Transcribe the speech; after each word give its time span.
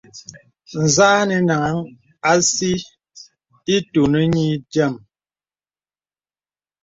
Zà 0.95 1.07
ànə 1.21 1.37
nāŋhàŋ 1.47 1.79
àsī 2.31 2.71
itūn 3.75 4.13
nï 4.33 4.45
dīəm. 4.71 4.93